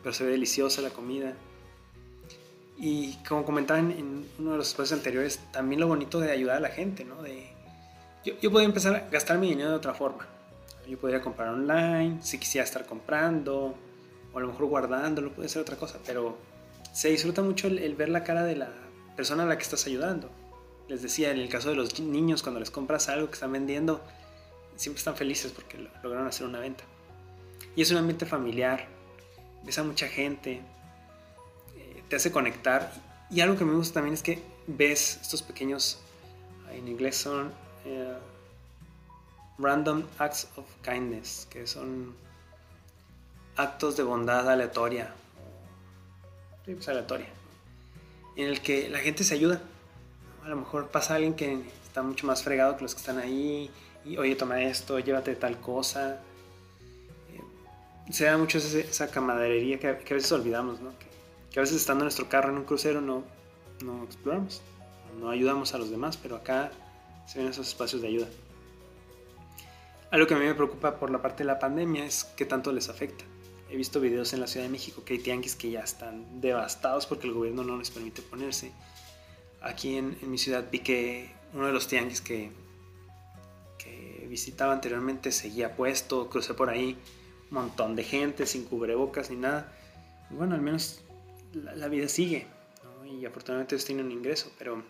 pero 0.02 0.12
se 0.12 0.24
ve 0.24 0.32
deliciosa 0.32 0.82
la 0.82 0.90
comida. 0.90 1.34
Y 2.76 3.16
como 3.26 3.44
comentaban 3.44 3.92
en 3.92 4.28
uno 4.38 4.52
de 4.52 4.56
los 4.58 4.68
espacios 4.68 4.98
anteriores, 4.98 5.40
también 5.52 5.80
lo 5.80 5.86
bonito 5.86 6.20
de 6.20 6.32
ayudar 6.32 6.56
a 6.56 6.60
la 6.60 6.68
gente, 6.68 7.04
¿no? 7.04 7.22
Yo, 8.24 8.34
yo 8.40 8.50
podría 8.50 8.66
empezar 8.66 8.94
a 8.94 9.08
gastar 9.10 9.38
mi 9.38 9.48
dinero 9.48 9.70
de 9.70 9.76
otra 9.76 9.94
forma. 9.94 10.26
Yo 10.86 10.98
podría 10.98 11.20
comprar 11.20 11.48
online, 11.48 12.18
si 12.22 12.38
quisiera 12.38 12.64
estar 12.64 12.84
comprando, 12.84 13.74
o 14.32 14.38
a 14.38 14.40
lo 14.40 14.48
mejor 14.48 14.66
guardándolo, 14.66 15.32
puede 15.32 15.48
ser 15.48 15.62
otra 15.62 15.76
cosa, 15.76 15.98
pero 16.04 16.36
se 16.92 17.08
disfruta 17.08 17.42
mucho 17.42 17.68
el, 17.68 17.94
ver 17.94 18.08
la 18.08 18.22
cara 18.22 18.44
de 18.44 18.56
la 18.56 18.70
persona 19.16 19.44
a 19.44 19.46
la 19.46 19.56
que 19.56 19.62
estás 19.62 19.86
ayudando. 19.86 20.30
Les 20.88 21.02
decía, 21.02 21.30
en 21.30 21.38
el 21.38 21.48
caso 21.48 21.70
de 21.70 21.76
los 21.76 21.98
niños, 22.00 22.42
cuando 22.42 22.60
les 22.60 22.70
compras 22.70 23.08
algo 23.08 23.28
que 23.28 23.34
están 23.34 23.52
vendiendo, 23.52 24.02
siempre 24.76 24.98
están 24.98 25.16
felices 25.16 25.52
porque 25.52 25.88
lograron 26.02 26.26
hacer 26.26 26.46
una 26.46 26.60
venta. 26.60 26.84
Y 27.74 27.82
es 27.82 27.90
un 27.90 27.96
ambiente 27.96 28.26
familiar, 28.26 28.86
ves 29.64 29.78
a 29.78 29.84
mucha 29.84 30.06
gente, 30.08 30.60
eh, 31.76 32.02
te 32.08 32.16
hace 32.16 32.30
conectar. 32.30 32.92
Y 33.30 33.40
algo 33.40 33.56
que 33.56 33.64
me 33.64 33.74
gusta 33.74 33.94
también 33.94 34.14
es 34.14 34.22
que 34.22 34.42
ves 34.66 35.18
estos 35.22 35.42
pequeños, 35.42 35.98
en 36.70 36.86
inglés 36.88 37.16
son 37.16 37.50
eh, 37.84 38.16
random 39.58 40.04
acts 40.18 40.48
of 40.56 40.64
kindness, 40.82 41.46
que 41.50 41.66
son 41.66 42.14
actos 43.56 43.96
de 43.96 44.02
bondad 44.02 44.48
aleatoria, 44.48 45.14
pues 46.64 46.88
aleatoria, 46.88 47.28
en 48.36 48.48
el 48.48 48.60
que 48.60 48.88
la 48.88 48.98
gente 48.98 49.24
se 49.24 49.34
ayuda. 49.34 49.60
A 50.44 50.48
lo 50.48 50.56
mejor 50.56 50.88
pasa 50.88 51.14
alguien 51.14 51.34
que 51.34 51.62
está 51.84 52.02
mucho 52.02 52.26
más 52.26 52.42
fregado 52.42 52.76
que 52.76 52.82
los 52.82 52.94
que 52.94 53.00
están 53.00 53.18
ahí, 53.18 53.70
y 54.04 54.16
oye, 54.18 54.36
toma 54.36 54.60
esto, 54.62 54.98
llévate 54.98 55.34
tal 55.36 55.58
cosa. 55.60 56.20
Eh, 57.32 58.12
se 58.12 58.24
da 58.24 58.36
mucho 58.36 58.58
esa, 58.58 59.10
camaradería 59.10 59.78
que, 59.78 59.88
a 59.88 59.92
veces 59.92 60.32
olvidamos, 60.32 60.80
¿no? 60.80 60.90
Que, 61.50 61.60
a 61.60 61.62
veces 61.62 61.76
estando 61.76 62.02
en 62.02 62.06
nuestro 62.06 62.28
carro 62.28 62.50
en 62.50 62.58
un 62.58 62.64
crucero 62.64 63.00
no, 63.00 63.22
no 63.84 64.02
exploramos, 64.04 64.60
no 65.20 65.30
ayudamos 65.30 65.72
a 65.72 65.78
los 65.78 65.88
demás, 65.88 66.16
pero 66.16 66.34
acá 66.34 66.72
se 67.26 67.38
ven 67.38 67.48
esos 67.48 67.68
espacios 67.68 68.02
de 68.02 68.08
ayuda. 68.08 68.28
Algo 70.10 70.26
que 70.26 70.34
a 70.34 70.38
mí 70.38 70.44
me 70.44 70.54
preocupa 70.54 70.98
por 70.98 71.10
la 71.10 71.20
parte 71.20 71.42
de 71.42 71.48
la 71.48 71.58
pandemia 71.58 72.04
es 72.04 72.24
qué 72.36 72.44
tanto 72.44 72.72
les 72.72 72.88
afecta. 72.88 73.24
He 73.68 73.76
visto 73.76 74.00
videos 74.00 74.32
en 74.32 74.40
la 74.40 74.46
Ciudad 74.46 74.66
de 74.66 74.70
México 74.70 75.04
que 75.04 75.14
hay 75.14 75.18
tianguis 75.18 75.56
que 75.56 75.70
ya 75.70 75.80
están 75.80 76.40
devastados 76.40 77.06
porque 77.06 77.26
el 77.26 77.32
gobierno 77.32 77.64
no 77.64 77.76
les 77.76 77.90
permite 77.90 78.22
ponerse. 78.22 78.70
Aquí 79.60 79.96
en, 79.96 80.16
mi 80.30 80.38
ciudad 80.38 80.64
vi 80.70 80.80
que 80.80 81.30
uno 81.52 81.66
de 81.66 81.72
los 81.72 81.88
tianguis 81.88 82.20
que, 82.20 82.52
que 83.78 84.26
visitaba 84.28 84.72
anteriormente 84.72 85.32
seguía 85.32 85.74
puesto, 85.74 86.28
crucé 86.28 86.54
por 86.54 86.70
ahí, 86.70 86.96
un 87.50 87.54
montón 87.54 87.96
de 87.96 88.04
gente 88.04 88.46
sin 88.46 88.64
cubrebocas 88.64 89.30
ni 89.30 89.36
nada. 89.36 89.72
bueno, 90.30 90.54
al 90.54 90.60
menos 90.60 91.02
la, 91.52 91.88
vida 91.88 92.08
sigue 92.08 92.46
y 93.04 93.24
afortunadamente 93.26 93.74
ellos 93.74 93.84
tienen 93.84 94.06
un 94.06 94.12
ingreso, 94.12 94.52
pero 94.58 94.82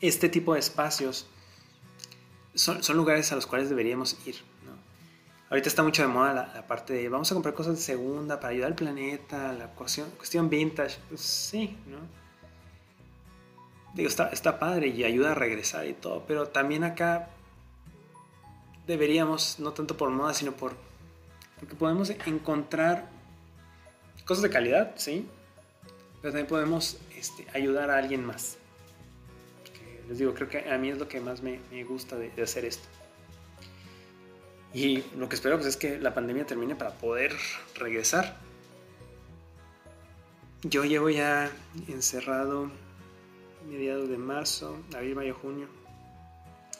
este 0.00 0.28
tipo 0.28 0.54
de 0.54 0.60
espacios 0.60 1.26
son, 2.54 2.80
lugares 2.96 3.30
a 3.32 3.34
los 3.34 3.46
cuales 3.46 3.68
deberíamos 3.68 4.16
ir. 4.26 4.36
Ahorita 5.50 5.68
está 5.68 5.82
mucho 5.82 6.02
de 6.02 6.08
moda 6.08 6.32
la, 6.32 6.66
parte 6.68 6.92
de 6.92 7.08
vamos 7.08 7.30
a 7.32 7.34
comprar 7.34 7.54
cosas 7.54 7.74
de 7.74 7.82
segunda 7.82 8.38
para 8.38 8.52
ayudar 8.52 8.68
al 8.68 8.76
planeta, 8.76 9.52
la 9.52 9.66
cuestión, 9.66 10.08
cuestión 10.16 10.48
vintage. 10.48 10.98
Pues 11.08 11.20
sí, 11.20 11.76
¿no? 11.86 11.98
Digo, 13.94 14.08
está, 14.08 14.28
está 14.28 14.60
padre 14.60 14.88
y 14.88 15.02
ayuda 15.02 15.32
a 15.32 15.34
regresar 15.34 15.88
y 15.88 15.94
todo, 15.94 16.24
pero 16.28 16.46
también 16.46 16.84
acá 16.84 17.30
deberíamos, 18.86 19.58
no 19.58 19.72
tanto 19.72 19.96
por 19.96 20.10
moda, 20.10 20.34
sino 20.34 20.52
por. 20.52 20.76
Porque 21.58 21.74
podemos 21.74 22.10
encontrar 22.10 23.08
cosas 24.24 24.42
de 24.42 24.50
calidad, 24.50 24.92
sí, 24.96 25.28
pero 26.22 26.32
también 26.32 26.46
podemos 26.46 26.98
este, 27.16 27.46
ayudar 27.52 27.90
a 27.90 27.98
alguien 27.98 28.24
más. 28.24 28.59
Les 30.10 30.18
digo, 30.18 30.34
creo 30.34 30.48
que 30.48 30.68
a 30.68 30.76
mí 30.76 30.88
es 30.88 30.98
lo 30.98 31.06
que 31.06 31.20
más 31.20 31.40
me, 31.40 31.60
gusta 31.84 32.16
de, 32.16 32.32
hacer 32.42 32.64
esto. 32.64 32.88
Y 34.74 35.04
lo 35.16 35.28
que 35.28 35.36
espero 35.36 35.54
pues, 35.56 35.68
es 35.68 35.76
que 35.76 36.00
la 36.00 36.12
pandemia 36.12 36.44
termine 36.44 36.74
para 36.74 36.90
poder 36.94 37.32
regresar. 37.76 38.36
Yo 40.62 40.84
llevo 40.84 41.10
ya 41.10 41.48
encerrado 41.86 42.72
mediados 43.68 44.08
de 44.08 44.18
marzo, 44.18 44.82
abril, 44.96 45.14
mayo, 45.14 45.36
junio. 45.40 45.68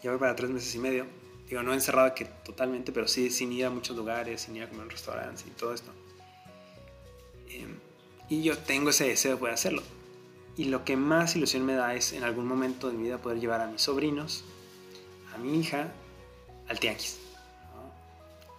Voy 0.03 0.19
para 0.19 0.35
tres 0.35 0.51
meses 0.51 0.75
y 0.75 0.81
medio. 0.81 1.07
Digo, 1.49 1.63
no 1.63 1.73
encerrado 1.73 2.13
que 2.17 2.25
totalmente, 2.25 2.91
pero 2.91 3.07
sí 3.07 3.31
sin 3.31 3.53
ir 3.53 3.67
a 3.67 3.71
muchos 3.71 3.97
lugares, 3.97 4.41
sin 4.41 4.57
ir 4.57 4.65
a 4.65 4.69
comer 4.69 4.87
en 4.87 4.91
restaurantes 4.91 5.47
y 5.47 5.51
todo 5.51 5.73
esto. 5.73 5.93
Em, 7.49 7.77
y 8.29 8.43
yo 8.43 8.59
tengo 8.59 8.91
ese 8.91 9.07
deseo 9.07 9.35
de 9.35 9.37
poder 9.37 9.55
hacerlo. 9.55 9.83
Y 10.61 10.65
lo 10.67 10.85
que 10.85 10.95
más 10.95 11.37
ilusión 11.37 11.65
me 11.65 11.73
da 11.73 11.95
es 11.95 12.13
en 12.13 12.23
algún 12.23 12.47
momento 12.47 12.89
de 12.89 12.93
mi 12.93 13.05
vida 13.05 13.17
poder 13.17 13.41
llevar 13.41 13.63
a 13.63 13.67
mis 13.67 13.81
sobrinos, 13.81 14.45
a 15.35 15.39
mi 15.39 15.59
hija, 15.59 15.89
al 16.69 16.79
tianguis 16.79 17.19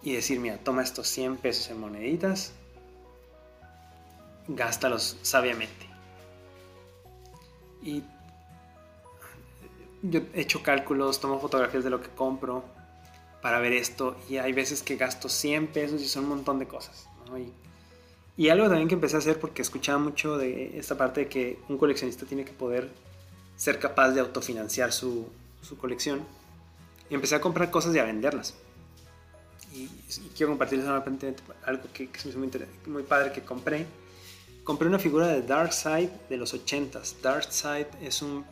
y 0.02 0.14
decir, 0.14 0.40
mira, 0.40 0.58
toma 0.58 0.82
estos 0.82 1.06
100 1.06 1.36
pesos 1.36 1.70
en 1.70 1.78
moneditas, 1.78 2.54
gástalos 4.48 5.16
sabiamente. 5.22 5.86
Y 7.82 8.02
yo 10.02 10.22
he 10.34 10.40
hecho 10.40 10.60
cálculos, 10.60 11.20
tomo 11.20 11.38
fotografías 11.38 11.84
de 11.84 11.90
lo 11.90 12.02
que 12.02 12.08
compro 12.08 12.64
para 13.42 13.60
ver 13.60 13.74
esto 13.74 14.16
y 14.28 14.38
hay 14.38 14.52
veces 14.52 14.82
que 14.82 14.96
gasto 14.96 15.28
100 15.28 15.68
pesos 15.68 16.02
y 16.02 16.08
son 16.08 16.24
un 16.24 16.30
montón 16.30 16.58
de 16.58 16.66
cosas. 16.66 17.06
Algo 18.48 18.66
también 18.68 18.88
que 18.88 18.94
empecé 18.94 19.16
a 19.16 19.18
hacer 19.18 19.38
porque 19.38 19.62
escuchaba 19.62 19.98
mucho 19.98 20.38
de 20.38 20.78
esta 20.78 20.96
parte 20.96 21.22
de 21.22 21.28
que 21.28 21.58
un 21.68 21.78
coleccionista 21.78 22.26
tiene 22.26 22.44
que 22.44 22.52
poder 22.52 22.88
ser 23.56 23.78
capaz 23.78 24.10
de 24.10 24.20
autofinanciar 24.20 24.92
su, 24.92 25.28
su 25.60 25.76
colección. 25.76 26.20
Y 27.10 27.14
empecé 27.14 27.34
a 27.34 27.40
comprar 27.40 27.70
cosas 27.70 27.94
y 27.94 27.98
a 27.98 28.04
venderlas 28.04 28.54
y, 29.74 29.88
quiero 30.36 30.52
compartirles 30.52 30.86
algo 30.86 31.82
que, 31.92 32.08
que 32.08 32.28
es 32.28 32.36
muy, 32.36 32.50
muy 32.86 33.02
padre 33.02 33.32
que 33.32 33.42
compré. 33.42 33.86
Compré 34.64 34.88
una 34.88 34.98
figura 34.98 35.26
de 35.26 35.42
Darkseid 35.42 36.08
de 36.28 36.36
los 36.36 36.54
80s. 36.54 37.20
Darkseid 37.20 37.86
es 38.00 38.22
un 38.22 38.44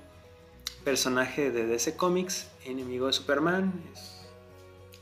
personaje 0.82 1.50
de 1.50 1.66
DC 1.66 1.96
Comics, 1.96 2.48
enemigo 2.64 3.06
de 3.06 3.12
Superman. 3.12 3.72
Es, 3.92 4.26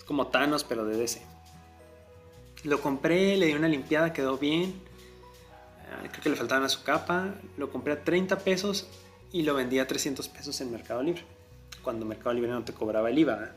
como 0.04 0.26
Thanos, 0.28 0.64
pero 0.64 0.84
de 0.84 0.96
DC. 0.96 1.22
Lo 2.64 2.80
compré, 2.80 3.36
le 3.36 3.46
di 3.46 3.54
una 3.54 3.68
limpiada, 3.68 4.12
quedó 4.12 4.38
bien. 4.38 4.70
Eh, 4.70 6.08
creo 6.10 6.22
que 6.22 6.30
le 6.30 6.36
faltaban 6.36 6.64
a 6.64 6.68
su 6.68 6.82
capa. 6.82 7.34
Lo 7.56 7.70
compré 7.70 7.92
a 7.94 8.04
30 8.04 8.38
pesos 8.40 8.88
y 9.32 9.42
lo 9.42 9.54
vendí 9.54 9.78
a 9.78 9.86
300 9.86 10.28
pesos 10.28 10.60
en 10.60 10.70
Mercado 10.72 11.02
Libre. 11.02 11.24
Cuando 11.82 12.04
Mercado 12.04 12.34
Libre 12.34 12.50
no 12.50 12.64
te 12.64 12.72
cobraba 12.72 13.10
el 13.10 13.18
IVA 13.18 13.54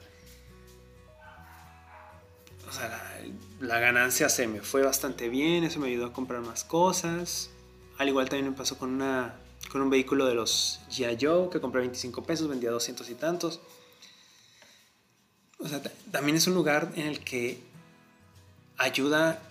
o 2.71 2.73
sea, 2.73 3.21
la, 3.59 3.79
ganancia 3.79 4.29
se 4.29 4.47
me 4.47 4.61
fue 4.61 4.81
bastante 4.81 5.27
bien, 5.27 5.65
eso 5.65 5.79
me 5.79 5.89
ayudó 5.89 6.05
a 6.05 6.13
comprar 6.13 6.39
más 6.39 6.63
cosas. 6.63 7.49
Al 7.97 8.07
igual 8.07 8.29
también 8.29 8.51
me 8.51 8.57
pasó 8.57 8.77
con, 8.77 8.91
una, 8.93 9.35
con 9.69 9.81
un 9.81 9.89
vehículo 9.89 10.25
de 10.25 10.35
los 10.35 10.79
G.I. 10.89 11.49
Que 11.51 11.59
compré 11.59 11.81
25 11.81 12.23
pesos, 12.23 12.47
vendía 12.47 12.71
200 12.71 13.09
y 13.09 13.15
tantos. 13.15 13.59
O 15.59 15.67
sea, 15.67 15.81
también 16.11 16.37
es 16.37 16.47
un 16.47 16.53
lugar 16.53 16.93
en 16.95 17.07
el 17.07 17.19
que 17.19 17.61
ayuda 18.81 19.41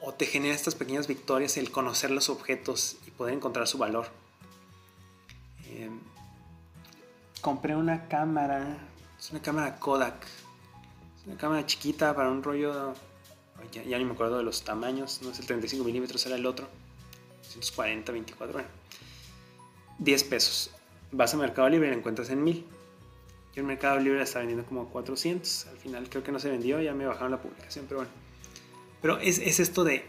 o 0.00 0.14
te 0.14 0.26
genera 0.26 0.54
estas 0.54 0.74
pequeñas 0.74 1.08
victorias 1.08 1.56
el 1.56 1.70
conocer 1.70 2.10
los 2.10 2.28
objetos 2.28 2.96
y 3.06 3.10
poder 3.10 3.34
encontrar 3.34 3.66
su 3.66 3.78
valor. 3.78 4.06
Em, 5.70 6.00
compré 7.40 7.74
una 7.76 8.08
cámara, 8.08 8.78
es 9.18 9.30
una 9.30 9.42
cámara 9.42 9.78
Kodak 9.78 10.26
una 11.28 11.36
cámara 11.36 11.66
chiquita 11.66 12.14
para 12.14 12.30
un 12.30 12.42
rollo. 12.42 12.94
Ya, 13.72 13.82
ya, 13.82 13.98
ni 13.98 14.04
me 14.04 14.12
acuerdo 14.12 14.38
de 14.38 14.44
los 14.44 14.62
tamaños. 14.62 15.20
No 15.22 15.30
es 15.30 15.38
el 15.38 15.46
35 15.46 15.84
milímetros, 15.84 16.24
era 16.24 16.36
el 16.36 16.46
otro. 16.46 16.66
140, 17.42 18.12
24, 18.12 18.52
bueno. 18.54 18.68
10 19.98 20.24
pesos. 20.24 20.70
Vas 21.12 21.34
a 21.34 21.36
Mercado 21.36 21.68
Libre 21.68 21.88
y 21.88 21.90
la 21.90 21.96
encuentras 21.98 22.30
en 22.30 22.42
1000. 22.42 22.64
Yo 23.54 23.60
en 23.60 23.66
Mercado 23.66 23.98
Libre 23.98 24.18
la 24.18 24.24
estaba 24.24 24.40
vendiendo 24.40 24.66
como 24.66 24.88
400. 24.88 25.66
Al 25.66 25.76
final 25.76 26.08
creo 26.08 26.22
que 26.22 26.32
no 26.32 26.38
se 26.38 26.50
vendió, 26.50 26.80
ya 26.80 26.94
me 26.94 27.04
bajaron 27.04 27.32
la 27.32 27.42
publicación, 27.42 27.84
pero 27.86 28.00
bueno. 28.00 28.27
Pero 29.00 29.18
es, 29.18 29.38
es 29.38 29.60
esto 29.60 29.84
de 29.84 30.04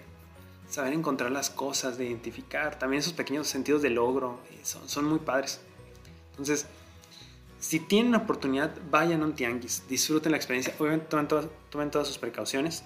saber 0.69 0.93
encontrar 0.93 1.31
las 1.31 1.50
cosas, 1.50 1.98
de 1.98 2.05
identificar. 2.05 2.77
También 2.79 3.00
esos 3.00 3.13
pequeños 3.13 3.48
sentidos 3.48 3.81
de 3.81 3.89
logro. 3.89 4.39
Eh, 4.51 4.60
son, 4.63 4.88
son 4.88 5.05
muy 5.05 5.19
padres. 5.19 5.62
Entonces, 6.31 6.67
si 7.60 7.79
tienen 7.79 8.15
oportunidad, 8.15 8.72
vayan 8.89 9.22
a 9.22 9.25
un 9.25 9.34
tianguis, 9.34 9.84
disfruten 9.89 10.31
la 10.31 10.38
experiencia. 10.38 10.74
Obviamente 10.79 11.08
tomen 11.69 11.91
todas, 11.91 12.08
sus 12.08 12.17
precauciones. 12.17 12.84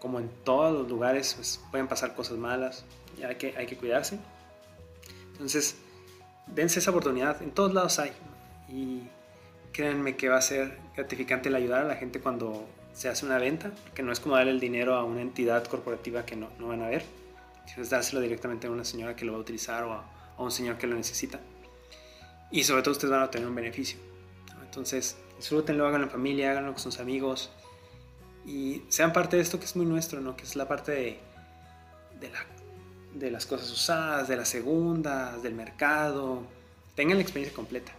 Como 0.00 0.18
en 0.18 0.28
todos 0.44 0.76
los 0.76 0.88
lugares, 0.88 1.34
pues, 1.36 1.60
pueden 1.70 1.86
pasar 1.86 2.14
cosas 2.14 2.36
malas 2.36 2.84
y 3.16 3.22
hay 3.22 3.36
que, 3.36 3.56
hay 3.56 3.66
que 3.66 3.76
cuidarse. 3.76 4.18
Entonces, 5.32 5.76
dense 6.48 6.80
esa 6.80 6.90
oportunidad. 6.90 7.40
En 7.42 7.52
todos 7.52 7.72
lados 7.72 8.00
hay. 8.00 8.12
Y 8.68 9.02
créanme 9.72 10.16
que 10.16 10.28
va 10.28 10.38
a 10.38 10.42
ser 10.42 10.78
gratificante 10.96 11.48
el 11.48 11.54
ayudar 11.54 11.82
a 11.82 11.84
la 11.84 11.94
gente 11.94 12.20
cuando 12.20 12.66
se 12.94 13.08
hace 13.08 13.26
una 13.26 13.38
venta, 13.38 13.70
porque 13.84 14.02
no 14.02 14.12
es 14.12 14.20
como 14.20 14.36
darle 14.36 14.52
el 14.52 14.60
dinero 14.60 14.94
a 14.94 15.04
una 15.04 15.22
entidad 15.22 15.64
corporativa 15.66 16.24
que 16.24 16.36
no, 16.36 16.50
no 16.58 16.68
van 16.68 16.82
a 16.82 16.88
ver, 16.88 17.04
sino 17.66 17.82
es 17.82 17.90
dárselo 17.90 18.20
directamente 18.20 18.66
a 18.66 18.70
una 18.70 18.84
señora 18.84 19.16
que 19.16 19.24
lo 19.24 19.32
va 19.32 19.38
a 19.38 19.40
utilizar 19.40 19.84
o 19.84 19.92
a 19.92 20.42
un 20.42 20.50
señor 20.50 20.78
que 20.78 20.86
lo 20.86 20.96
necesita 20.96 21.40
y 22.52 22.62
sobre 22.64 22.82
todo 22.82 22.92
ustedes 22.92 23.10
van 23.10 23.22
a 23.22 23.30
tener 23.30 23.48
un 23.48 23.54
beneficio. 23.54 23.98
Entonces, 24.62 25.16
disfrútenlo, 25.38 25.86
háganlo 25.86 26.06
en 26.06 26.12
familia, 26.12 26.50
háganlo 26.52 26.72
con 26.72 26.82
sus 26.82 27.00
amigos 27.00 27.50
y 28.46 28.82
sean 28.88 29.12
parte 29.12 29.36
de 29.36 29.42
esto 29.42 29.58
que 29.58 29.64
es 29.64 29.74
muy 29.74 29.86
nuestro, 29.86 30.20
¿no? 30.20 30.36
que 30.36 30.44
es 30.44 30.54
la 30.54 30.68
parte 30.68 30.92
de, 30.92 31.20
de 33.14 33.30
las 33.30 33.46
cosas 33.46 33.70
usadas, 33.70 34.28
de 34.28 34.36
las 34.36 34.48
segundas, 34.48 35.42
del 35.42 35.54
mercado. 35.54 36.42
Tengan 36.94 37.16
la 37.16 37.22
experiencia 37.22 37.56
completa. 37.56 37.92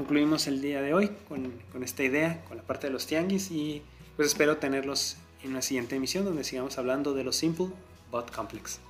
Concluimos 0.00 0.46
el 0.46 0.62
día 0.62 0.80
de 0.80 0.94
hoy 0.94 1.10
con, 1.28 1.52
esta 1.82 2.02
idea, 2.02 2.42
con 2.48 2.56
la 2.56 2.62
parte 2.62 2.86
de 2.86 2.92
los 2.94 3.06
tianguis 3.06 3.50
y 3.50 3.82
pues 4.16 4.28
espero 4.28 4.56
tenerlos 4.56 5.18
en 5.44 5.50
una 5.50 5.60
siguiente 5.60 5.94
emisión 5.94 6.24
donde 6.24 6.42
sigamos 6.42 6.78
hablando 6.78 7.12
de 7.12 7.22
los 7.22 7.36
Simple 7.36 7.66
but 8.10 8.30
Complex. 8.30 8.80